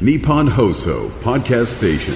[0.00, 2.14] Nippon Hoso Podcast Station.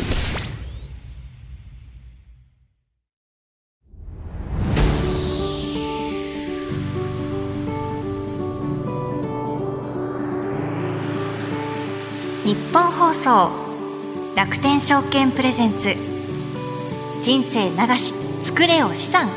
[12.45, 13.53] 日本放送
[14.35, 15.95] 楽天証券プレゼンツ。
[17.23, 19.29] 人生流し作れよ資産。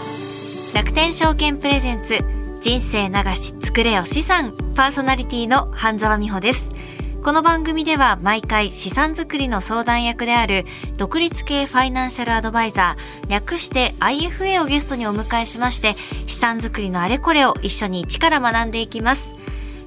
[0.73, 2.18] 楽天証券プレゼンツ
[2.60, 4.55] 人生流し作れよ資産。
[4.73, 6.80] パーソナリティの半沢美穂です。
[7.24, 10.66] この番組では毎回資産作りの相談役である
[10.98, 15.94] 独立系ファイナンシャルアドバイザー略して IFA をゲストにお迎えしまして
[16.26, 19.36] 資産作りのあれこれを一緒に一から学んでいきます。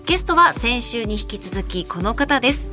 [0.07, 2.71] ゲストは先週に引き続きこの方です。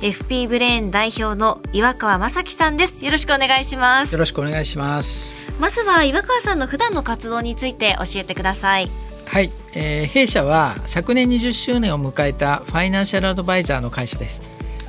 [0.00, 3.04] FP ブレーン代表の岩川正樹さんです。
[3.04, 4.12] よろしくお願いします。
[4.12, 5.40] よろしくお願いします。
[5.60, 8.88] まずは岩川さんの普段の活動について教えてください
[9.30, 14.42] はい、えー、弊社は昨年20周年を迎えたファイナンシャルアドバイザーの会社です、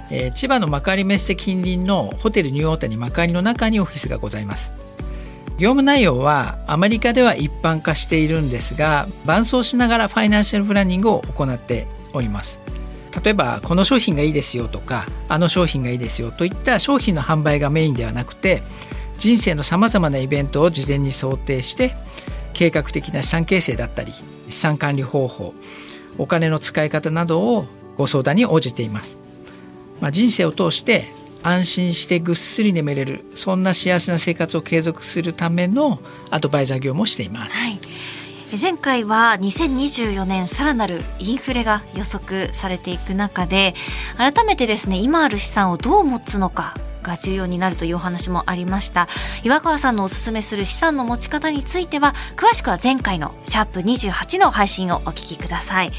[0.10, 4.74] えー、千葉の幕張メッセ近隣のホテルニューオータニ幕張の中にオフィスがございます。
[5.60, 12.60] 業務内容はアメリカでは一般化しているんですが伴走しながらファイナンシャルプランニングを行っております。
[13.24, 18.64] 例えばこの商品がいいですよとかあの商品がいいですよといった商品の販売がメインではなくて
[19.20, 21.94] 人生のさまざまなイベントを事前に想定して
[22.54, 24.14] 計画的な資産形成だったり
[24.52, 25.54] 資産管理方法
[26.18, 27.66] お金の使い方などを
[27.98, 29.18] ご相談に応じています、
[30.00, 31.06] まあ、人生を通して
[31.44, 37.80] 安心してぐっすり眠れるそんな幸せな生活を継続するためのアドバイザー業務をしています、はい。
[38.60, 43.74] 前回は2024年さらなるインフレが予測されていく中で
[44.18, 49.08] 改めてですね今ある資産をどう持つのかが重要になるというお話もありました。
[49.44, 55.92] 岩川さんのおすすめする資産の持ち方については詳しくは前回のシャープ28の配信をお聞きください。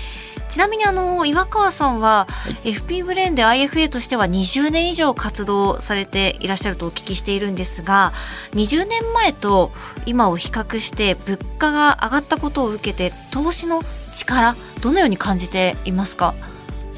[0.49, 2.27] ちなみにあの岩川さんは、
[2.63, 8.13] FP ブレーンで IFA としては20年以上活動されていらっしゃるとお聞きしているんですが
[8.53, 9.73] 20年前と
[10.05, 13.81] 今を比較して物価が上がったことを受けて投資の
[14.15, 16.35] 力どのように感じていますか？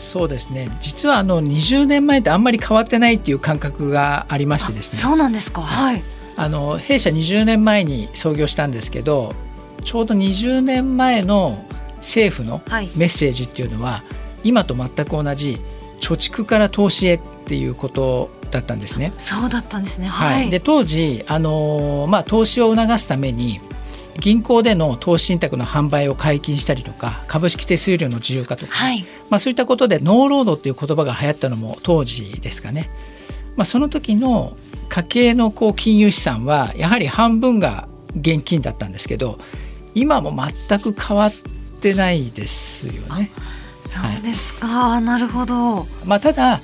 [0.04, 0.69] そうですね。
[0.81, 4.98] 実はあの20年前とあんまり変わってないっていう感覚がありましてですね。
[4.98, 5.62] そうなんですか。
[5.62, 6.03] はい。
[6.37, 9.34] あの弊社20年前に創業したんですけど
[9.84, 11.64] ちょうど20年前の
[11.98, 12.60] 政府の
[12.97, 14.04] メッセージっていうのは、は
[14.43, 15.60] い、今と全く同じ
[16.00, 19.12] 貯蓄から投資へっていうことだったんですね。
[19.19, 20.06] そうだったんですね。
[20.06, 20.43] はい。
[20.43, 23.60] はい、で当時あのまあ投資を促すために
[24.20, 32.91] 銀行での投資信託の販売を解禁したりとか株式手数料の自由化とか、はい、まあ、そういったことでノーロードっていう言葉が流行ったのも当時ですかね。
[33.56, 34.56] まあ、その時の
[34.88, 37.88] 家計のこう金融資産はやはり半分が
[38.19, 39.38] 現金だったんですけど
[39.94, 40.32] 今も
[40.69, 41.32] 全く変わっ
[41.81, 43.31] てないですよね。
[43.86, 45.86] そうですか、はい、なるほど。
[46.04, 46.60] まあ、ただ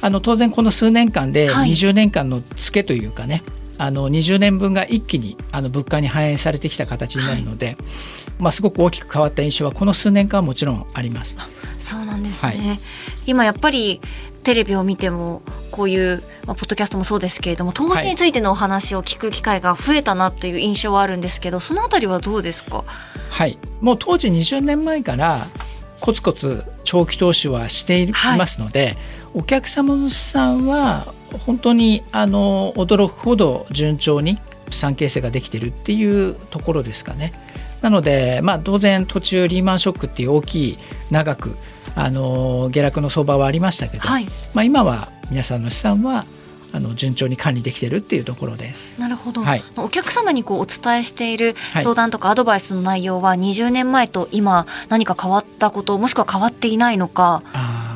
[0.00, 3.42] あの当然この数年間で20年間のツケというかね、はい、
[3.78, 7.76] あの20年分が一気にあの物価に反映されてきた形になるので、はい、
[8.38, 11.36] まあ、すごく大きく変わった印象はこの数年間はもちろんあります。
[11.78, 12.78] そうなんですね、
[13.26, 14.00] 今やっぱり
[14.42, 22.84] テレビを見てもこういう、まあ、ポッドキャストもそうですけれども投資についてのお話を聞く機会が増えたなっていう印象はあるんですけどそのあたりはどうですか？
[23.30, 23.58] はい。
[23.80, 25.46] もう当時20年前から
[26.00, 28.96] コツコツ長期投資はしていますので、はい、
[29.34, 31.12] お客様の資産は
[31.46, 34.38] 本当にあの驚くほど順調に
[34.70, 37.32] 資産形成ができてるっていうところですかね。
[37.82, 40.78] なので、まあ、当然途中リーマンショックっていう大きい
[41.10, 41.54] 長く
[41.94, 44.24] あの下落の相場はありましたけど、はい、
[44.54, 46.24] まあ、今は皆さんの資産は
[46.72, 49.00] あの順調に管理できてるっていうところです。
[49.00, 49.42] なるほど。
[49.42, 57.42] はい、お客様にこうお伝えしている相談とかアドバイスの内容は20年前と今何か変わったこともしくは変わっていないのか、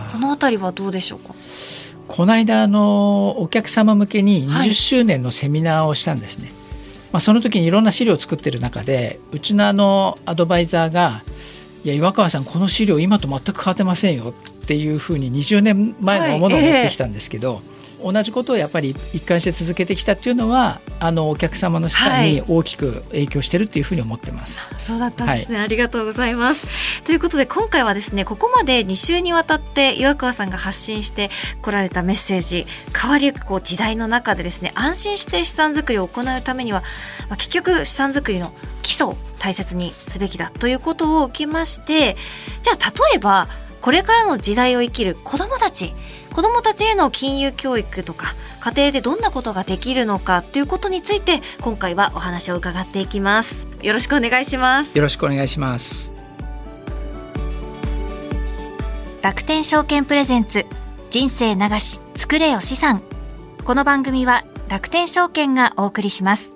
[0.09, 1.35] そのあたりはどうでしょうか？
[2.09, 6.47] この間あのお客様向けに20周年のセミナーをしたんですね。
[6.47, 11.23] はい、まあその時にいろんな資料を作ってる中でうちのあのアドバイザーが
[11.85, 14.33] いや岩川さんこの資料今と全く変わってませんよっ
[14.67, 24.73] ていうふうに20年前のものを持ってきたんですけど、はいえー同じことをやっぱり一貫して続けてきたっていうのはあのお客様の資産に大きく影響してるっていうふうに思ってます。
[24.73, 26.69] はい、そうだったんですね、はい、ありがとうございます。
[27.05, 31.31] ということで今回はですねここまで2週にわたって岩川さんが発信して
[31.63, 32.67] こられたメッセージ
[32.99, 36.83] 変わりゆくこう時代の中でですね安心して資産作りを行うためには、
[37.29, 38.53] まあ、結局資産作りの
[38.83, 42.17] 基礎を大切にすべきだということを受けまして
[42.63, 43.49] じゃあ例えば
[43.81, 45.95] これからの時代を生きる子どもたち
[46.39, 53.67] 子どもたちへの金融教育とか家庭でどんなことができるのかということについて今回はお話を伺っていきます。
[53.83, 54.97] よろしくお願いします。
[54.97, 56.13] よろしくお願いします。
[59.21, 60.65] 楽天証券プレゼンツ
[61.11, 63.03] 人生流し作れよ資産。
[63.65, 66.53] この番組は楽天証券がお送りします。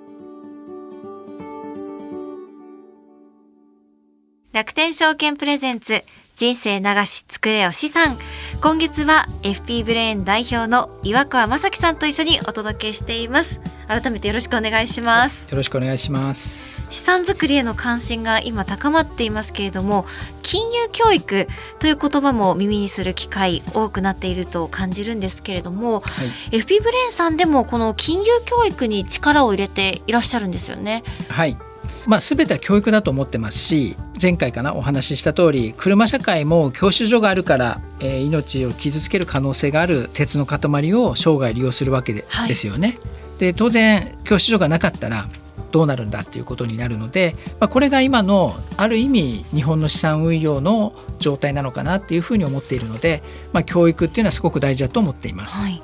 [4.53, 8.17] 楽天証券プレゼンツ人生流し作れよ資産。
[8.59, 13.61] 今月は FP ブレーン代表の岩川正樹さんと一緒にお届けしています。
[13.87, 15.49] 改めてよろしくお願いします。
[15.51, 16.59] よろしくお願いします。
[16.89, 20.05] 資産作りへの関心が今高まっていますけれども
[20.43, 21.47] 金融教育
[21.79, 31.03] という言葉も耳にする機会多くなっていると感じるんですけれども、はい、FP ブレーンさんでもこの金融教育に力を入れていらっしゃるんですよね。
[31.29, 31.57] はい
[32.05, 42.97] まあ、全ては教育だと思ってますし前回かなお話しした通り車社会も教習所があるから、えー、命を傷つける可能性がある鉄の塊を生涯利用するわけですよね。
[43.39, 45.27] で当然教習所がなかったら
[45.73, 53.23] どうなるんだっていうことになるので、まあ、これが今のある意味日本の資産運用の状態なのかなっていうふうに思っているので、
[53.53, 55.63] まあ、教育っていうのはすごく大事だと思っています。
[55.63, 55.81] はい、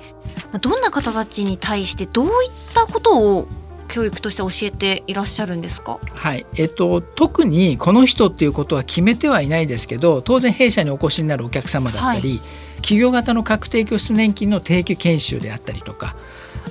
[0.62, 2.32] どんな方たちに対してどういっ
[2.76, 3.48] たことを
[3.90, 6.00] 教育として教えていらっしゃるんですか？
[6.14, 6.46] はい。
[6.56, 12.40] えっと特にこの人っていうことは決めてはいないですけど当然弊社にお越しになるお客様だったり、はい、
[12.78, 16.16] 企業型の確定拠出年金の定期研修であったりとか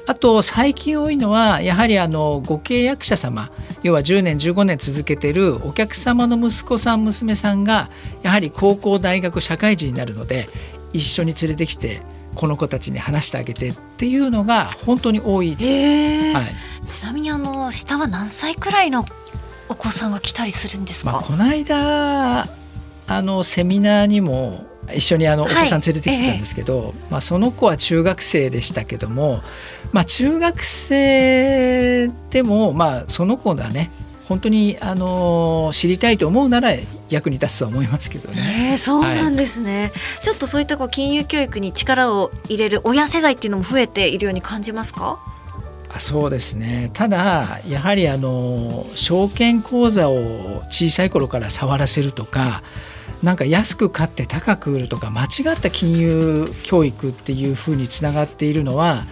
[0.07, 3.51] あと最近多いのはやはりあのご契約者様
[3.83, 7.91] 要は10年15年続けてるお客様の息子さん娘さんが
[8.23, 10.49] やはり高校大学社会人になるので
[10.93, 12.01] 一緒に連れてきて
[12.39, 16.37] この子たちに話してあげてっていうのが本当に多いです。
[16.37, 19.05] はい、ちなみにあの下は何歳くらいの
[19.69, 21.11] お子さんが来たりするんですか？
[21.11, 22.47] まあ、この間
[23.09, 29.41] あのセミナーにも一緒にあのお子さん連れてきてたんですけど、はいええ、まあ、その子は中学生でしたけども、
[29.91, 33.91] まあ、中学生でも、まあ、その子がね
[34.29, 36.73] 本当にあの知りたいと思うなら
[37.09, 38.71] 役に立つとは思いますけどね。
[38.73, 39.91] えー、そうなんですね、はい、
[40.25, 45.19] ちょっとそういったこう金融教育に力を入れる親世代っていうのも増えているように感じますか？
[45.91, 46.91] あそうですね。
[46.93, 52.63] ただやはりあの証券口座を小さい頃から触らせるとか
[53.23, 59.07] なんか安く買って高く売るとか間違った金融教育っていうふうにつながっているのは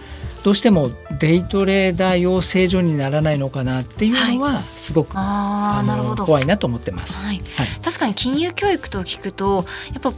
[0.47, 10.13] どうしてもデイトレーダー養成所にならないのかなっていうのはすごく、はい、あの怖いなと思ってます、はい、はい、確かに金融教育と聞くとやっぱ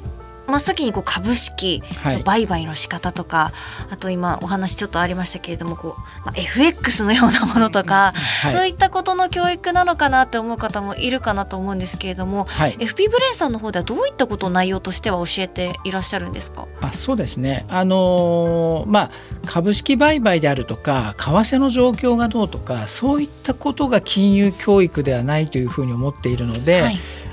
[0.49, 3.53] 真っ先にこう株式の売買の仕方とか、は
[3.91, 8.13] い、あと今お話ちょっとありましたけれどもこう、まあ、FX のようなものとか、
[8.43, 16.67] はい、そういったことの教育なのかなって思う方もいるかなと思うんですけれども、はい、FP ブレーンさんの方ではどういったことを内容としては教えていらっしゃるんですか？
[16.81, 19.11] あそうですね、あのー、まあ、
[19.45, 26.83] 株式売買であるとか為替の状況がどうとかそういったことが金融教育ではないというふうに思っているので、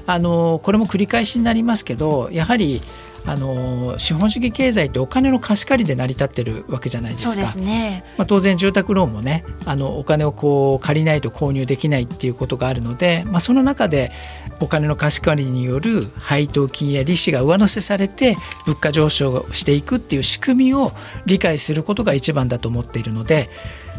[0.06, 2.80] あのこれも繰り返しになりますけどやはり
[3.26, 7.46] あの資本主義経済ってお金の貸し借りで成り立ってるわけじゃないですか。
[7.46, 14.12] すね、まあ、当然住宅ローンもねあのお金をこう借りないと購入できないっていうことがあるので、まあ、その中で
[14.60, 20.92] お金の貸し借りによる配当金や利子が上乗せされて物価上昇していくっていう仕組みを
[21.26, 23.50] 理解することが一番だと思っているので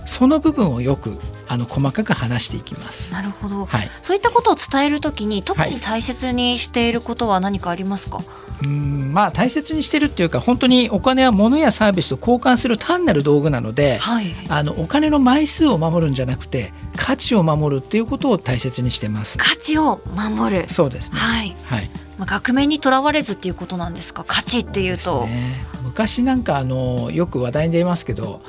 [0.08, 3.12] その部分をよくあの細かく話していきます。
[3.12, 3.66] なるほど。
[3.66, 8.18] はい、そういったことを伝えるときに特に大切にしていることは何かありますか？
[8.18, 8.24] は
[8.64, 19.38] い、うんまあ大切にしてるっていうか本当にお金は物やサービスと交換する単なる道具なので、はい、あのお金の枚数を守るんじゃなくて価値を守るっていうことを大切にしてます。
[19.38, 20.68] 価値を守る。
[20.68, 21.20] そうですね。
[21.20, 21.56] はい。
[21.66, 21.90] はい。
[22.18, 24.24] まあ、額面にとらわれずっていうことなんですか？
[24.26, 28.42] 価値っていうと、ね、昔なんかあのよく話題に出ますけど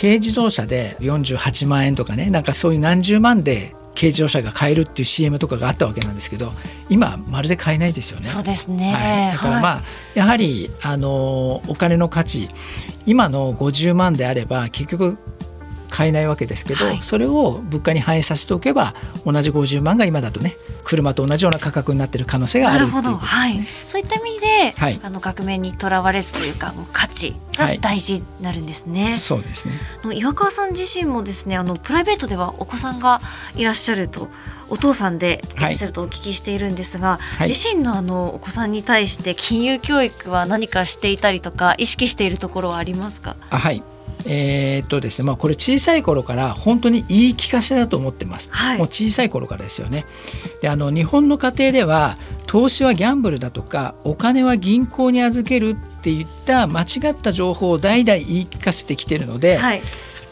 [0.00, 6.52] 軽自動車で48万円とかねなんかそういう何十万で軽自動車が買えるっていう CM とかがあったわけなんですけど
[6.88, 8.26] 今まるで買えないですよね。
[8.26, 9.82] そうですね、はい、だからまあ、は
[10.14, 12.48] い、やはりあのお金の価値
[13.06, 15.18] 今の50万であれば結局
[15.88, 29.14] 買えないわけですけど、はい、それを物価に反映させておけば同じ50万が今だとね車と同じような価格になっている可能性がある、はい、そういった意味で、はい、あの額面にとらわれずというかもう価値が大事になるんですね。
[29.14, 29.74] そうですね。
[30.14, 33.20] 岩川さん自身もですねあのプライベートではお子さんが
[33.56, 34.28] いらっしゃると
[34.70, 43.36] お父さんでいらっしゃるとお聞きしているんですが、はい、自身のあのお子さんに対して金融教育は何かしていたりとか意識しているところはありますか？
[43.50, 43.82] あはい
[44.26, 50.06] えー、っとですねまあ、これ小さい頃から本当に言い聞かせだと思ってます、はい、もう小さい頃からですよね。
[50.60, 59.82] であの日本の家庭では投資はギャンブルだとかお金は銀行に預けるっていった間違った情報を代々言い聞かせてきてるので、はい、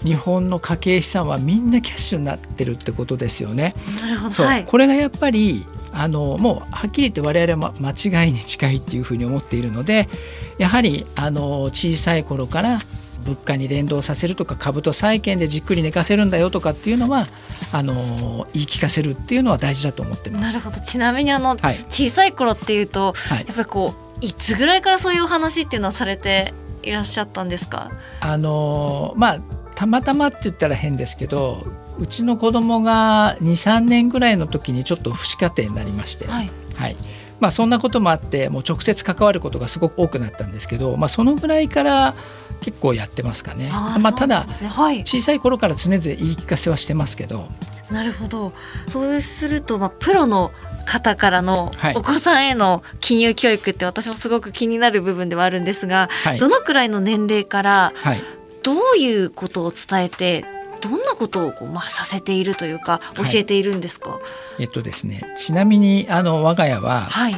[0.03, 3.75] 日本の家計資産はみんなキャッシュになってるってことですよね。
[4.01, 4.33] なるほど。
[4.33, 10.09] そう、はい、これがやっぱりあのもうはっきり言って我々は間違いに近いっていうふうに思っているので
[10.59, 12.79] やはりあの小さい頃から
[13.27, 17.27] 物価に連動させるとか株と債券でじっくり寝かせるんだよとかっていうのは
[17.73, 20.43] あの言い聞かせるっていうのは大事だと思ってます。
[20.43, 20.81] なるほど。
[20.81, 21.85] ちなみにあの、はい。
[21.91, 23.45] 小さい頃っていうと、はい。
[23.47, 27.91] やっぱりこういつぐらいからそういうお話っていうのはされていらっしゃったんですか？
[28.21, 29.41] あのまあ
[29.75, 31.67] たまたまって言ったら変ですけど
[31.99, 36.51] うちの子供が23年ぐらいの時にちょっと父子家庭になりまして、はい。
[36.75, 36.97] はい。
[37.39, 42.15] まあ、そんなこともあってもう直接関わることがすごく多くなったんですけど、まあ、そのぐらいから
[42.61, 43.69] 結構やってますかね。
[43.73, 44.69] あーまあ、ただね。
[44.69, 45.01] はい。
[45.01, 47.49] 小さい頃から常々言い聞かせはしてますけど。
[47.91, 48.53] なるほど。
[48.89, 50.51] そうすると、まあ、プロの
[50.87, 51.95] 方からのはい。
[51.95, 56.39] お子さんへの金融教育って私もすごく気になる部分ではあるんですが、はい。
[56.39, 58.21] どのくらいの年齢からはい。
[58.65, 60.45] どういうことを伝えて
[60.81, 63.37] どんなことをこう、まあ、させているというか教はい。
[63.37, 64.19] えているんですか？
[64.59, 67.37] えっとですねちなみにあの我が家は、はい、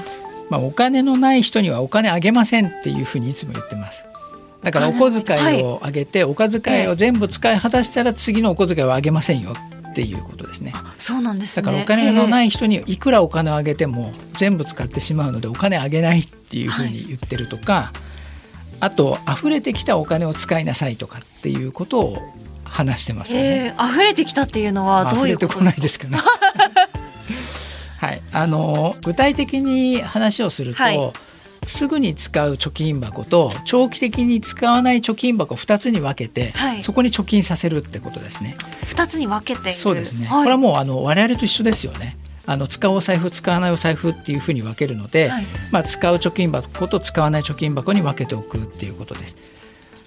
[0.49, 4.07] まあ、お金のない人にはお金あげませんっていうふうにいつも言ってます。
[4.63, 9.53] だからお小遣いをあげて、お小遣いを全部使い果たしたら次のお小遣いはあげませんよ
[9.91, 10.73] っていうことですね。
[10.99, 11.65] そうなんですね。
[11.65, 17.93] だからお金のないい人にいくらお金をあげても全部使ってしまうのでお金あげないっていうふうに言ってるとか、
[18.81, 22.19] あと溢れてきたお金を使いなさいとかっていうことを
[22.65, 23.75] 話してますよね。
[23.77, 26.19] えー、溢れてきたっていうのはどういうこことですかね。
[27.99, 31.13] はい、あの具体的に話をすると、はい
[31.67, 38.57] すぐに使う貯金箱と長期的に使わない貯金箱2つに分けて、はいそこに貯金させるってことですね。
[38.87, 40.27] 二つに分けてそうですね。
[40.27, 42.17] はい、これはもうあの我々と一緒ですよね。
[42.47, 49.37] あの使うお財布使わないお財布っていうふうに分けるので、はいまあ、使う貯金箱と使わない貯金箱に分けておくっていうことです。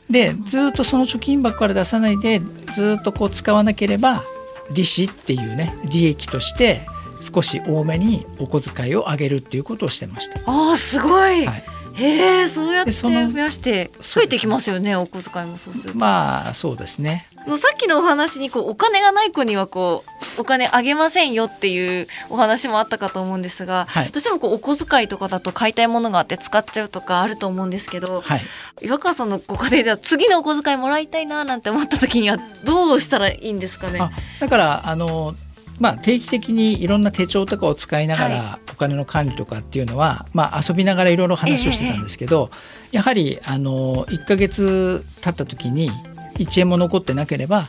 [0.10, 2.42] でずっとその貯金箱から出さないで
[2.74, 4.24] ずっとこう使わなければ
[4.72, 6.82] 利子っていうね利益として
[7.22, 10.40] 少し多めにお小遣いを上げるっていうことをしてました。
[10.46, 11.64] ああすごい、はい、
[11.94, 17.28] へえそうやって増やして増えてきますよねお小遣いもそうすると、まあそうですね。
[17.42, 20.04] さっきのお話にこうお金がない子にはこ
[20.38, 28.42] うお金あげませんよっていうお話もあったかと思うんですが、はいどうしてもこうお小遣いとかだと買いたいものがあって使っちゃうとかあると思うんですけど、はい。
[28.84, 34.00] 岩川さんのご家庭では次のお小遣いもらいたいななんて思った時にはどうしたらいいんですかね？
[34.00, 35.34] あだからあの
[35.82, 42.52] まあ、定期的にいろんな手帳とかを使いながら、はお金の管理とかっていうのは、まあ、遊びながらいろいろ話をしてたんですけど、
[42.92, 45.90] やはりあの1ヶ月経った時に
[46.38, 47.68] 1円も残ってなければ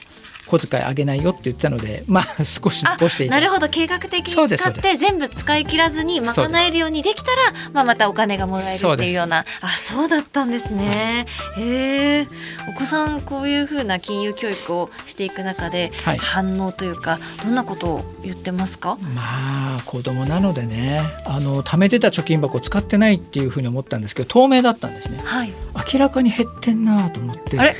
[0.59, 3.69] 小遣いあげないよって言ってたので、まあ、 少しあ残してなるほど。
[3.69, 7.37] 計画的に使って全部使い切らずに賄えるようにできたら、
[7.73, 9.45] まあ、またお金がもらえるっていうような。
[9.63, 12.27] あそうだったんですね、へえ
[12.69, 16.19] お子さんこういうふうな金融教育をしていく中で、はい。
[16.19, 18.97] 反応というかどんなことを言ってますか？
[19.15, 25.21] まあ子供なのでねあの貯めてた貯金箱を使ってないっていうふうに思ったんですけど透明だったんですね。
[25.25, 25.53] はい。
[25.93, 27.59] 明らかに減ってんなと思って。
[27.59, 27.75] あれ？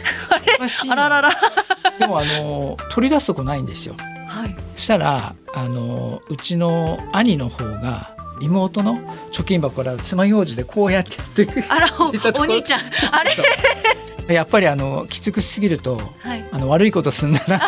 [0.57, 0.89] おかしい。
[0.89, 1.33] なあららら
[1.99, 3.95] でもあの取り出すとこないんですよ。
[4.27, 4.57] はい。
[4.77, 8.99] したらあのうちの兄の方が妹の
[9.33, 12.81] 貯金箱から爪楊枝でこうやってやってるあらお兄ちゃん。
[13.13, 13.23] あ
[14.29, 14.35] れ？
[14.35, 16.45] やっぱりあのきつくしすぎると、はい。
[16.53, 17.61] あの悪いことすんだな。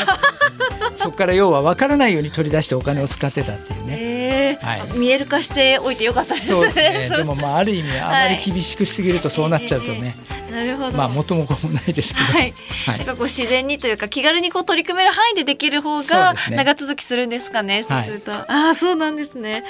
[0.97, 3.97] そこから要は分からないように取り出してお金を使ってたっていうね。
[4.01, 4.59] え。
[4.61, 4.99] ーはい。
[4.99, 6.61] 見える化しておいてよかったですね。
[6.63, 6.79] です
[7.11, 7.17] ね。
[7.19, 8.43] でもまあある意味あまりはい。
[8.45, 10.17] 厳しくしすぎるとそうなっちゃうとね、
[10.55, 10.97] なるほど。
[10.97, 12.55] まあ元も子もないですけど、はい、
[12.87, 17.83] はいなんかこう自然にというか気軽にこう取り組める範囲でできる方が長続きするんですかね。
[17.83, 19.65] そうすると、ああそうなんですね。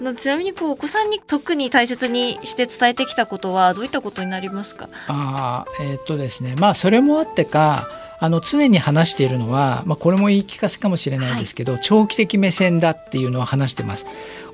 [0.00, 4.88] あのちなみにこうお子さんに特に大切にして伝えてきたことはどういったことになりますか？
[5.08, 7.88] ああえーっとですねまあそれもあってか
[8.20, 14.06] あの常に話しているのは、まあ、これも言い聞かせかもしれないですけど、長期的目線だっていうのは話してます。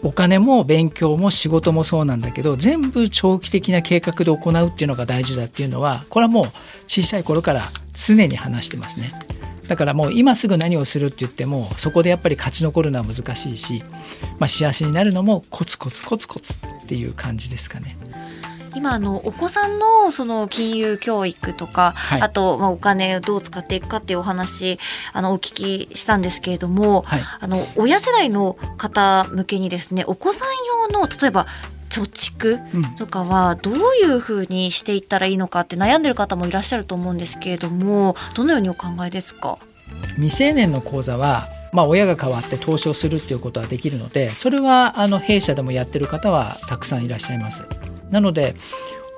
[0.02, 6.44] お金も勉強も仕事もそうなんだけど全部長期的な計画で行うっていうのが大事だっていうのはこれはもう
[6.86, 9.12] 小さい頃から常に話してますね。
[9.66, 13.82] だからもう今すぐ何をするって言ってもそこでやっぱり勝ち残るのは難しいし、
[14.38, 17.96] まあ、幸せになるのもコツコツコツコツっていう感じですかね。
[18.74, 22.20] 今あのお子さんのその金融教育とか、はい。
[22.22, 24.78] あとまあお金をどう使っていくかっていうお話
[25.12, 27.20] あのお聞きしたんですけれども、はい。
[27.40, 30.48] あの親世代の方向けにですねお子さん
[30.88, 31.46] 用の例えば
[31.88, 32.82] 貯蓄うん。
[32.96, 39.58] とかはどういうふうにしていったらいいのかって悩んでる方もいらっしゃると思うんですけれどもどのようにお考えですか？
[40.16, 47.68] 未成年の口座は、まあ、親が代わって投資をするっていうことはできるのでそれはあの弊社でもやってる方はたくさんいらっしゃいます。
[48.14, 48.54] なので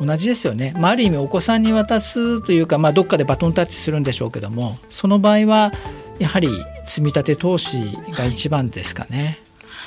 [0.01, 5.73] 同じですよね、まあ、ある意味お子さんに渡すというか、まあ、どっかでバトンタッチするんでしょうけどもその場合は
[6.19, 6.49] やはり
[6.87, 7.79] 積み立て投資
[8.11, 9.39] が一番ですかね。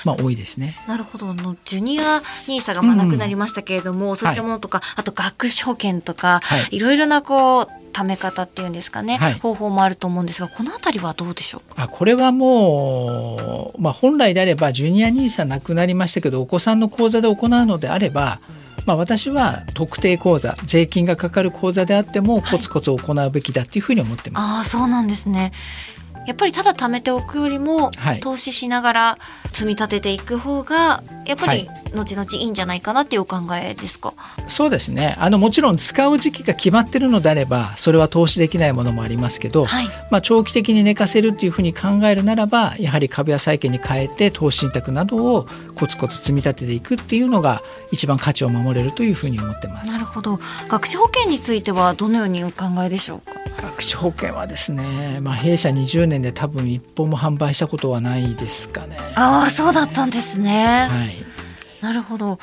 [0.06, 0.76] まあ、多いですね。
[0.88, 1.30] なるほど。
[1.30, 6.78] あの、ジュニアニーサがまあなくなりましたけれども、そういったものとか、あと学資保険とか、はい。
[6.78, 9.34] いろいろなこう、貯め方っていうんですかね、はい。
[9.34, 11.84] 方法もあると思うんですが、このあたりはどうでしょうか？
[11.84, 18.40] あこれはもう、まあ、本来であればジュニア NISA なくなりましたけどお子さんの口座で行うのであれば、
[18.90, 24.44] まあ、私は特定口座税金がかかる口座であってもコツコツ行うべきだっていうふうに思ってます。
[24.44, 25.52] ああ、そうなんですね。
[26.30, 29.18] やっぱりただ貯めておくよりも、はい投資しながら
[29.52, 34.14] 積み立てていく方がやっぱりは後々いいんじゃないかなっていうお考えですか？
[34.48, 49.90] そうですねあのもちろん使う時期が決まってるのであればそれは投資できないものもありますけど、はいまあ、長期的に寝かせるっていうふうに考えるならばやはり株や債券に変えて投資信託などをコツコツ積み立てていくっていうのが一番価値を守れるというふうに思ってます。
[49.92, 50.40] なるほど。
[50.68, 53.40] 学資保険についてはどのようにお考えでしょうか？
[53.62, 58.98] 学資保険はですね、まあ、弊社20年で多分一本も販売したことはないですかね。
[59.16, 60.88] ああ、そうだったんですね。
[60.90, 61.16] はい、
[61.82, 62.40] なるほど。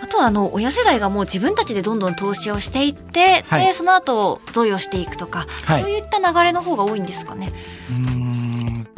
[0.00, 7.52] あとはあの親世代がもう自分たちでどんどん投資をしていって、はいでその後贈与していくとか、はいそういった流れの方が多いんですかね。
[7.90, 8.17] うーん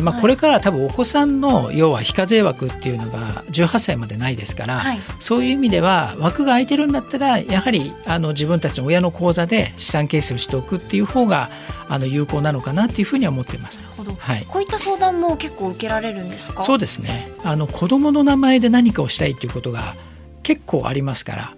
[0.00, 4.98] まあ、これから多分お子さんの要は非課税枠っていうのが18歳までないですから、はい。
[5.18, 11.50] そういう意味では枠が空いてるんだったらやはりあの自分たちの親の口座で資産形成をしておくっていう方が
[11.88, 13.80] あの有効なのかなっていうふうには思っています。
[14.18, 14.44] はい。
[14.48, 16.62] こういった相談も結構受けられるんですか？
[16.64, 17.30] そうですね。
[17.44, 19.94] あの子供の名前で何かをしたいっていうことが
[20.42, 21.54] 結構ありますから、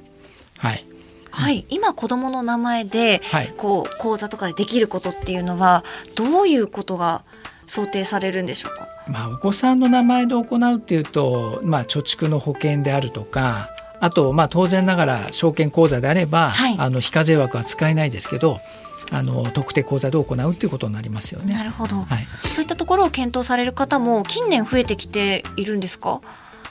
[0.58, 0.84] はい、
[1.30, 3.52] はい、今子供の名前で、はい。
[3.56, 5.84] こう講座とかでできることっていうのは
[6.14, 7.22] どういうことが
[7.74, 8.88] 想定されるんでしょうか？
[9.08, 18.58] まあ、お子さんの名前で行うっていうと、まあ、貯蓄の保険であるとかあと、まあ、当然ながら証券口座であれば、はいあの非課税枠は使えないですけど
[19.10, 21.54] あの特定口座で行うっていうことになりますよね。
[21.54, 26.20] なるほど、はいそういったところを検討される方も近年増えてきているんですか？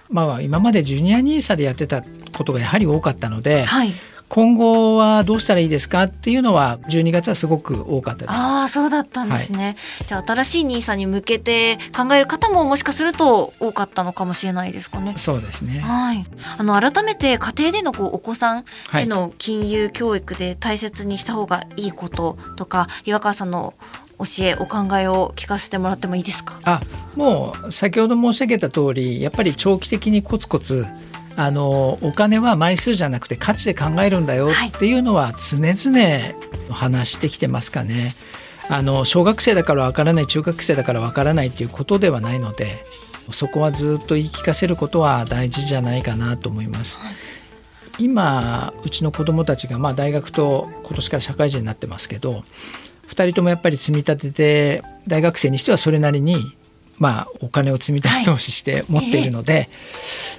[0.09, 2.03] まあ、今までジュニア NISA でやってた
[2.37, 3.93] ことがやはり多かったので、はい。
[4.33, 8.31] 今後はどうしたらいいですかっていうのは12月はすごく多かったです。
[8.31, 9.75] ああ、そうだったんですね。
[10.07, 15.15] じゃあ、新しいニーサに向けて考える方ももしかすると多かったのかもしれないですかね。
[15.17, 15.79] そうですね。
[15.81, 16.23] はい。
[16.57, 23.73] あの、改めて家庭でのこうお子さんはいへの金融教育で大切にした方がいいこととか、岩川さんの
[24.17, 26.57] 教え、お考えを聞かせてもらってもいいですか？
[26.63, 26.79] あ
[27.17, 30.85] もう先ほど申し上げた通りやっぱり長期的にコツコツ
[31.35, 38.15] あのお金は枚数じゃなくて価値で考えるんだよはいっていうのは常々話してきてますかね。
[38.69, 42.85] あの小学生だからわからない中学生だからわからないっていうことではないので
[43.31, 46.97] そこはずっと言い聞かせることは大事じゃないかなと思います。
[47.99, 52.43] 今うちの子供たちがまあ大学と今年から社会人になってますけど
[53.09, 56.55] 2人ともやっぱり積み立てて大学生にしてはそれなりに
[57.01, 59.69] まあお金を積み立て投資して持っているので、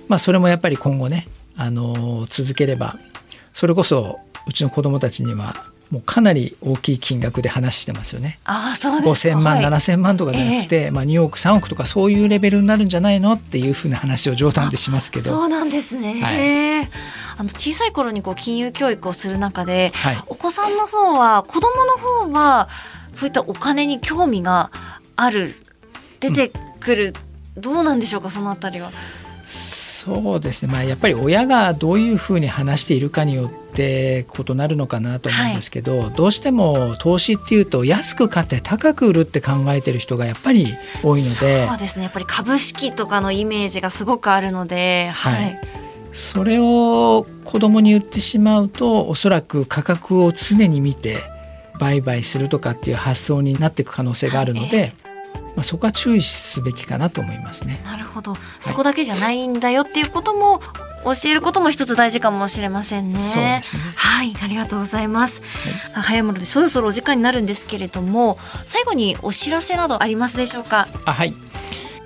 [0.07, 2.97] まあそれもやっぱり今後ねあの続ければ
[3.53, 8.39] それこそうちの子供たちにはもうかなり大きい金額で話してますよね。
[8.45, 9.35] ああ、そうですか。
[9.37, 9.65] 5,000万、はい。
[9.67, 15.31] 7,000万とかじゃなくて、まあ、2億3億とかそういうレベルになるんじゃないのっていうふうな話を冗談でしますけど。
[15.31, 16.23] そうなんですね。
[16.23, 16.89] はい。
[17.37, 20.23] あの小さい頃にこう金融教育をする中で、はい。
[20.29, 22.69] お子さんの方は子供の方は
[23.13, 24.71] そういったお金に興味が
[25.17, 25.53] ある
[26.23, 27.13] 出てくる、
[27.57, 28.91] どうなんでしょうかそのあたりは。
[29.45, 40.67] そうですね、まあ、やっぱり親がどういうふうに話しているかによって異なるのかなと思うんですけど、どうしても投資っていうと安く買って高く売るって考えてる人がやっぱり
[41.05, 41.69] 多いので。
[41.69, 42.05] そうですね。
[42.05, 45.35] やっぱり株式とかのイメージがすごくあるので、はい。
[45.35, 45.61] はい。
[46.13, 51.19] それを子供に言ってしまうとおそらく価格を常に見て
[51.79, 54.95] 売買するとかっていう発想になっていく可能性があるので、
[55.55, 57.81] まあ、そこは注意すべきかなと思いますね。
[57.85, 60.61] なるほどそこだけじゃないんだよっていうことも
[61.05, 63.19] 教えることも一つ大事かもしれませんね。
[63.19, 65.43] そうですねはい、ありがとうございます。
[65.95, 70.87] 早いものでそろそろお時間になるんですけれども、最後にお知らせなどありますでしょうか？
[71.05, 71.35] あはい、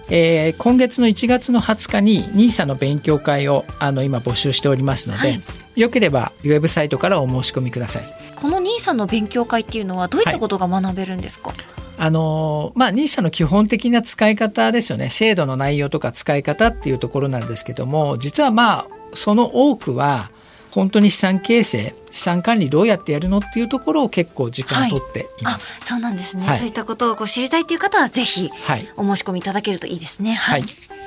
[0.09, 5.43] えー今月の1月の20日に NISA の勉強会をあの今募集しておりますので、はい
[5.77, 8.15] よければウェブサイトからお申し込みください。
[8.35, 11.53] この NISA の勉強会っていうのはどういったことが学べるんですか？
[11.99, 20.31] あのまあ NISA の基本的な使い方ですよね制度の内容とか使い方っていうところなんですけども実はまあその多くは
[20.71, 25.79] 本当に資産形成資産管理どうやってやるのっていうところを結構時間取っていあま、す。
[25.83, 26.47] そうなんですね。
[26.47, 30.33] はいそういったことをこう知りたいっていう方はぜひはい、お申し込みいただけるといいですね。
[30.35, 30.65] はい、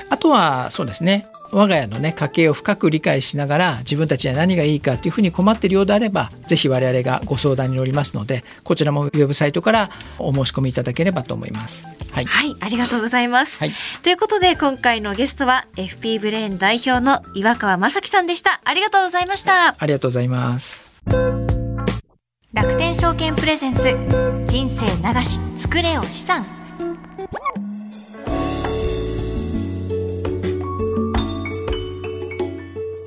[0.09, 11.85] あとはそうですね我が家のね家計を深く理解しながら自分たちには何がいいかというふうに困っているようであればぜひ我々がご相談に乗りますのでこちらもウェブサイトからお申し込みいただければと思います。
[12.11, 13.59] はい、はい、ありがとうございます。
[13.59, 13.71] はい
[14.03, 18.61] ということで今回のゲストは FP ブレーン代表の岩川昌樹さんでした。
[18.63, 19.75] ありがとうございました。
[19.77, 20.91] ありがとうございます。
[22.51, 23.95] 楽天証券プレゼンツ
[24.47, 26.43] 人生長し作れよ資産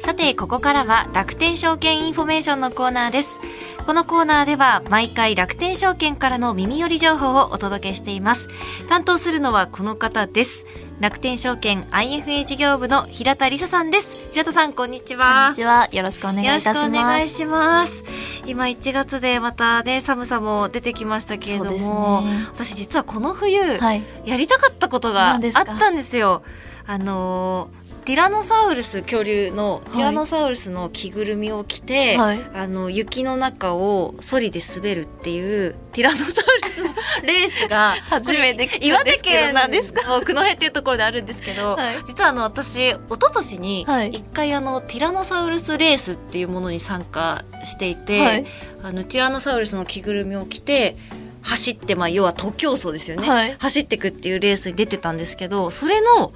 [0.02, 3.38] さてここからは楽天証券インフォメーションのコーナーです
[3.86, 8.48] このコーナーでは毎回楽天証券からの耳寄り情報をお届けしています
[8.88, 10.66] 担当するのはこの方です
[10.98, 15.88] 楽天証券 IFA 事業部の平田理沙さんです平田さんこんにちはこんにちは。
[15.92, 16.78] よろしくお願いいたします。
[16.78, 18.04] よろしくお願いします。
[18.46, 24.04] 今1月でまたね寒さも出てきましたけれども、ね私実はこの冬、はい。
[24.24, 26.42] やりたかったことがあったんですよ。
[26.86, 32.40] あのーティラノサウルス恐竜のティラノサウルスの着ぐるみを着て、はい。
[32.52, 36.88] あの雪の中をソリで滑るっていうティラノサウルスの
[37.22, 44.10] レースが初めて岩手んですけど県何ですの久野辺っていうところであるんですけど、はい実はあの私一昨年にはい。
[44.10, 48.46] 一回あのティラノサウルスレースっていうものに参加していて、はい。
[48.82, 50.96] あのティラノサウルスの着ぐるみを着て
[51.42, 53.56] 走ってまあ要は徒競走ですよね、はい。
[53.58, 56.32] 走ってくっていうレースに出てたんですけどそれの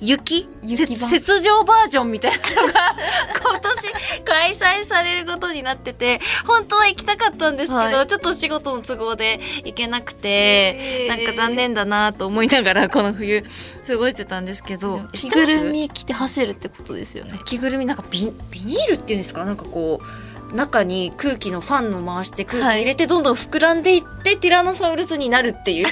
[0.00, 0.48] 雪？
[0.62, 2.96] 雪版雪上バージョンみたいなのが
[3.42, 8.06] 今年開催されることになってて本当は行きたかったんですけど、はい。
[8.06, 11.08] ちょっと仕事の都合で行けなくて、えー。
[11.08, 13.44] なんか残念だなと思いながらこの冬
[13.86, 17.38] 過ごしてたんですけど知着ぐるみ着て走るってことですよね。
[17.44, 19.44] 着ぐるみなんかビビニールっていうんですか？
[19.44, 20.06] なんかこう
[20.52, 25.86] 中に空気のファンの回して空気入れてどんどん膨らんでいって、ティラノサウルスになるっていう。
[25.86, 25.90] あ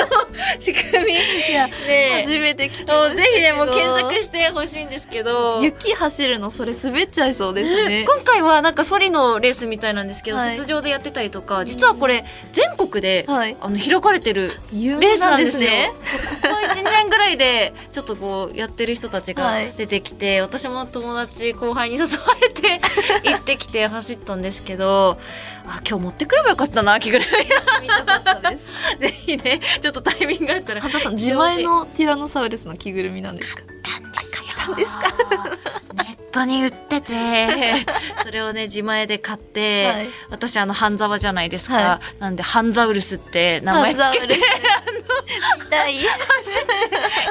[0.00, 0.06] の
[0.60, 1.12] 仕組み。
[1.12, 5.62] で初めて聞きもましぜひねも検索してほしいんですけど。
[5.62, 8.06] 雪走るのそれ滑っちゃいそうですね。
[8.06, 10.56] 今回はなんかソリのレースみたいなんですけど、はい。
[10.56, 13.56] 雪上でやってたりとか実はこれ全国で、はい。
[13.60, 15.58] あの開かれてる有レース名なんです。
[15.58, 15.90] ね。
[16.42, 19.72] ここ1年ぐらいでちょっとこうやってる人たちがはい。
[19.76, 22.08] 出てきて、私も友達後輩に誘わ
[22.40, 22.80] れて
[23.28, 25.18] 行ってきて走ったんですけど
[25.66, 27.24] あ今日持ってくればよかったな着ぐる
[27.80, 28.72] 見たかったです。
[28.94, 33.62] み ぜひねちょっとタイミングがあったらハタさん自前のティラノサウルスの着ぐるみなんですか？
[34.62, 35.02] 買ったんですか？
[35.94, 37.12] ネットに売ってて。
[38.24, 40.08] それをね自前で買って、はい。
[40.30, 44.34] 私あの半沢じゃないですか、はなんでハンザウルスって名前つけて。
[44.34, 44.40] 見
[45.70, 45.96] たい。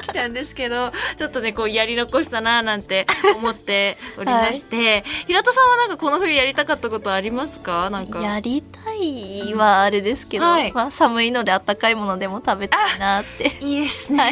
[0.04, 7.90] 来たんですけどちょっとねこうやり残したななんて思っておりまして、平田さんはなんかこの冬やりたかったことありますか？
[7.90, 8.20] なんか。
[8.20, 10.72] やりたいはあれですけど、はい。
[10.74, 13.58] まあ寒いのであったかいものでも食べたいなって。
[13.62, 14.32] いいですね、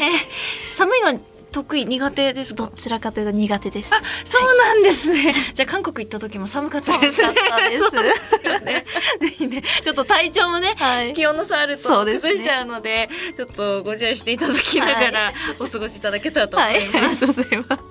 [0.75, 1.19] 寒いの
[1.51, 2.63] 得意苦手ですか？
[2.65, 3.91] どちらかというと苦手です。
[4.25, 5.33] そうなんですね。
[5.53, 7.21] じゃあ韓国行った時も寒かったです。
[7.21, 7.69] ね寒かった。
[7.69, 8.85] ですよね。
[9.21, 11.13] ぜひねちょっと体調もね、はい。
[11.13, 12.31] 気温の差あるとそうですね。
[12.33, 16.81] 崩しちゃうのでちょっとご注意していただきながらお過ごしいただけたらと思はい。
[16.83, 17.83] い、あります、がとうございます。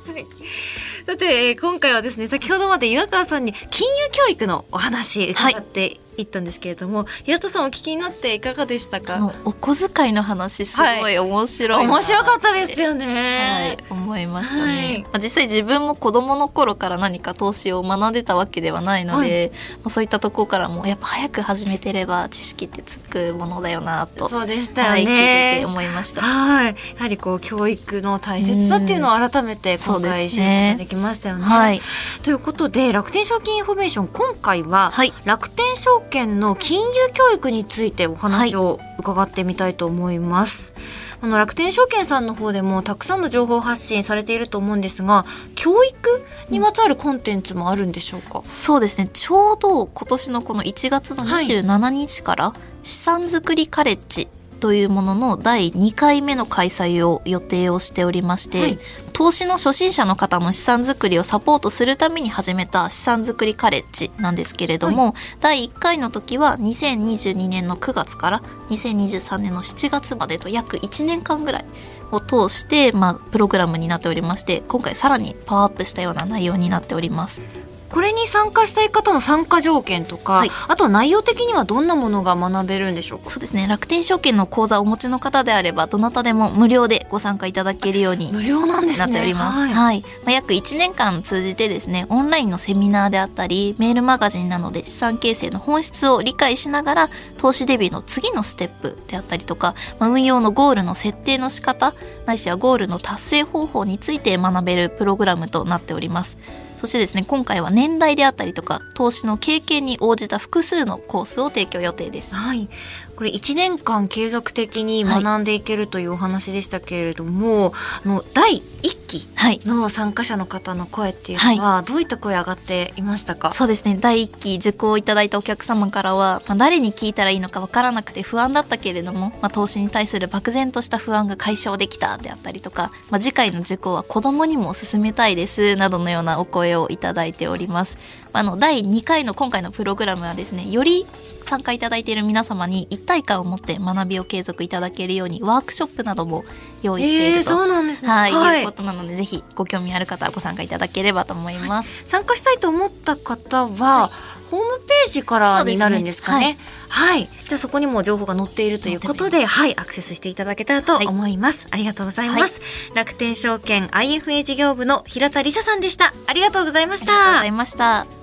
[1.07, 11.93] さて、えー今回はですね、先ほどまで岩川さんに金融教育のお話伺っていったんですけれども、平田さんお聞きになっていかがでしたあかのお小遣いの話すごい面白いな。
[11.93, 15.03] 面白かったですよはねい。、思いましたね、はい。
[15.03, 19.53] まあ、実際自分も子供の頃から何か投資を学んでたわけではないので、
[19.85, 25.65] まあ、そういったところからもやっぱ早く始めてれば知識ってつくものだよなとそうでしたよはい、聞いてねて。
[25.67, 26.23] 思いました。
[26.23, 31.45] はい、やはりこう教育の大切さっていうのを改めてそう今回知ることができましたよね。
[31.45, 31.81] はい、
[32.23, 35.13] ということで楽天証券インフォメーション今回は、はい。
[35.25, 36.08] 楽天証券
[36.41, 40.73] の金融教育についてお話を伺ってみたいと思います。
[41.21, 49.11] あの楽天証券さんの方でもたくさんの情報発信されていると思うんですが教育にまつわるコンテンツもあるんでしょうか、そうですね。
[49.13, 52.53] ちょうど今年のこの1月の27日から
[52.85, 58.79] 資産作りカレッジというものの第2回目の開催を予定をしておりまして、はい
[59.19, 71.65] 投資の初心者の方の資産作りをサポートするために始めた資産作りカレッジなんですけれども、第1回の時は2022年の9月から2023年の7月までと約1年間ぐらい
[72.13, 77.68] を通して、まあ、プログラムになっておりまして今回さらにパワーアップしたような内容になっております。
[77.91, 83.31] これに参加したい方の参加条件とか、はいあとは内容的にはどんなものが学べるんでしょうか？
[83.31, 89.59] そうですね楽天証券の口座をお持ちの方であればどなたでも無料でご参加いただけるように無料なんですねなっております。
[89.59, 90.01] はいはい。
[90.25, 101.95] まあ、約1年間通じてですね、オンラインのセミナーであったり、メールマガジンなどで資産形成の本質を理解しながら、投資デビューの次のステップであったりとか、まあ、運用のゴールの設定の仕方、
[102.27, 106.37] ないしはゴールの達成方法について学べるプログラムとなっております。
[106.79, 112.35] そしてですね、今回は年代であったりとか、投資の経験に応じた複数のコースを提供予定です。
[112.35, 112.69] はい。
[113.19, 117.73] これ1年間継続的に学んでいけるというお話でしたけれども、
[118.05, 119.61] あの第1期はい。
[119.65, 137.97] の参加者の方の声っていうのはどういった声上がっていましたか、そうですね第1期受講いただいたお客様からは、まあ、誰に聞いたらいいのか分からなくて不安だったけれども、まあ、投資に対する漠然とした不安が解消できたであったりとか、まあ、次回の受講は子どもにも勧めたいですなどのようなお声をいただいております。
[138.39, 141.05] あの第2回の今回のプログラムはですねより
[141.43, 146.45] 参加いただいている皆様に一体感を持って学びを継続いただけるようにワークショップなども
[146.83, 148.09] 用意していえー、ると、そうなんですね。
[148.09, 152.05] はい、はいいうことなのでぜひご興味ある方はご参加いただければと思います。
[152.07, 154.11] 参加したいと思った方は、
[154.53, 156.59] ホームページからになるんですかね。
[156.89, 161.67] はい、じゃあそこにも情報が載っているということで、はい、アクセスしていただけたらと思います。
[161.73, 162.61] ありがとうございます。
[162.95, 166.15] 楽天証券 IFA 事業部の平田理沙さんでした。
[166.29, 167.53] ありがとうございましたありがとうござい。
[167.53, 168.18] ました。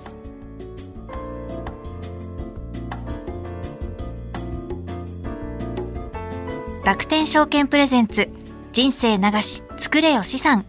[6.86, 8.28] 楽天証券プレゼンツ
[8.72, 10.64] 人生流し作れよ資産。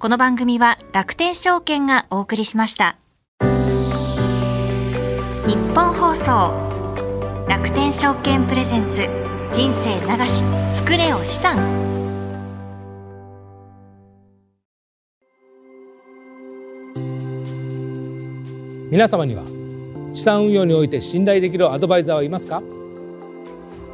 [0.00, 2.98] この番組は楽天証券がお送りしました。
[5.46, 9.08] 日本放送楽天証券プレゼンツ
[9.52, 10.42] 人生流し
[10.74, 11.56] 作れよ資産。
[18.90, 19.44] 皆様には
[20.12, 22.64] 資産運用において信頼できるアドバイザーはいますか？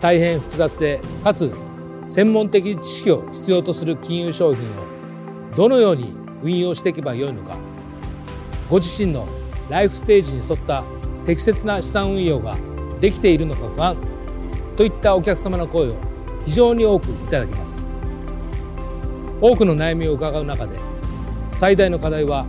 [0.00, 1.52] 大変複雑でかつ
[2.06, 7.56] 専門的知識を必要とする金融商品をどのように運用していけばよいのか。
[8.70, 9.26] ご自身の
[9.68, 10.84] ライフステージに沿った
[11.24, 12.56] 適切な資産運用が
[13.00, 13.96] できているのか不安
[14.76, 15.94] といったお客様の声を
[16.44, 17.88] 非常に多くいただきます。
[19.40, 20.78] 多くの悩みを伺う中で
[21.52, 22.46] 最大の課題は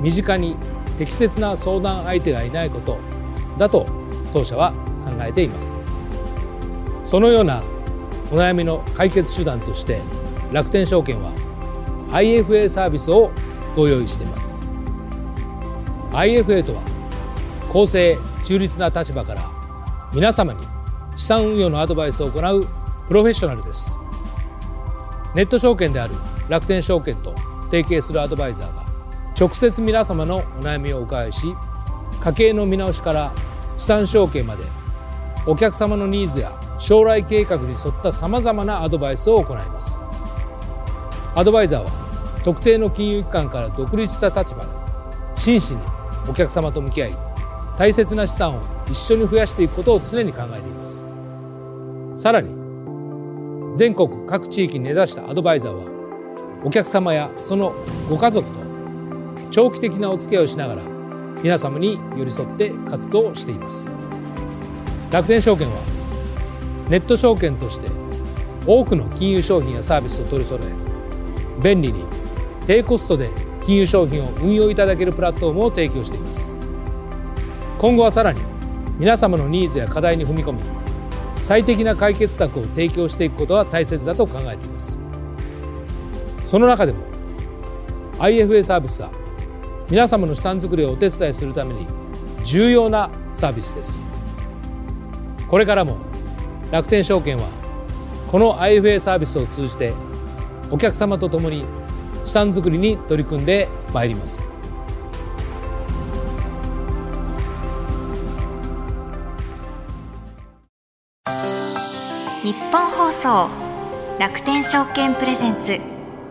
[0.00, 0.56] 身近に
[0.98, 2.98] 適切な相談相手がいないこと
[3.58, 3.86] だと
[4.32, 4.72] 当社は
[5.04, 5.81] 考えています。
[7.02, 7.62] そのような
[8.30, 10.00] お悩みの解決手段として
[10.52, 11.32] 楽天証券は
[12.10, 13.30] IFA サービスを
[13.74, 14.62] ご用意しています。
[16.12, 16.82] IFA とは
[17.72, 19.50] 公正中立な立場から
[20.12, 20.60] 皆様に
[21.16, 22.66] 資産運用のアドバイスを行う
[23.08, 23.98] プロフェッショナルです。
[25.34, 26.14] ネット証券である
[26.48, 27.34] 楽天証券と
[27.70, 28.84] 提携するアドバイザーが
[29.38, 31.54] 直接皆様のお悩みをお伺いし
[32.20, 33.32] 家計の見直しから
[33.78, 34.64] 資産承継まで
[35.46, 40.04] お客様のニーズや将来計画に沿ったさまざまなアドバイスを行います。
[41.34, 41.90] アドバイザーは
[42.44, 44.68] 特定の金融機関から独立した立場で
[45.34, 45.82] 真摯に
[46.28, 47.16] お客様と向き合い
[47.78, 51.06] 大切な資産を一緒に増やしていくことを常に考えています。
[52.14, 52.54] さらに
[53.76, 57.74] 全国各地域に根ざしたアドバイザーはお客様やその
[58.08, 58.58] ご家族と
[59.50, 60.82] 長期的なお付き合いをしながら
[61.42, 63.90] 皆様に寄り添って活動しています。
[65.10, 66.01] 楽天証券は
[66.92, 67.88] ネット証券として
[68.66, 72.04] 多くの金融商品やサービスを取り揃え便利に
[72.66, 73.30] 低コストで
[73.64, 76.52] 金融商品を運用いただけるプラットフォームを提供しています。
[77.78, 78.42] 今後はさらに
[78.98, 80.60] 皆様のニーズや課題に踏み込み
[81.38, 85.00] 最適な解決策を提供していくことは大切だと考えています。
[86.44, 86.98] その中でも
[88.18, 89.10] IFA サービスは
[89.88, 91.86] 皆様の資産作りをお手伝いするために
[92.44, 94.04] 重要なサービスです。
[95.48, 96.11] これからも
[96.72, 97.48] 楽天証券は
[98.28, 99.92] この IFA サービスを通じて
[100.70, 101.66] お客様と共に
[102.24, 104.50] 資産作りに取り組んでまいります。
[112.42, 113.48] 日本放送
[114.18, 115.78] 楽天証券プレゼンツ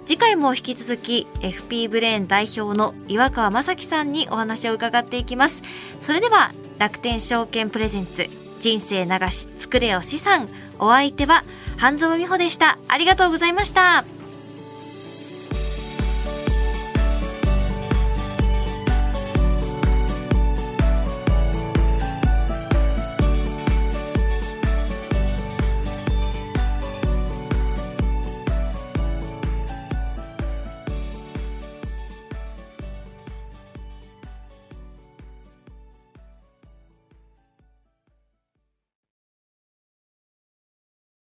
[0.06, 5.62] 次回も引き続き FP ブレーン代表の岩川正樹さんにお話を伺っていきます。
[6.00, 8.28] それでは楽天証券プレゼンツ
[8.60, 11.44] 人生流し作れよ資産お相手は
[11.76, 12.78] 半蔵美穂でした。
[12.88, 14.04] ありがとうございました。